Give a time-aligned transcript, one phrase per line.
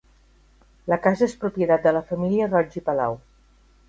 [0.93, 3.19] La casa és propietat de la família Roig i Palau.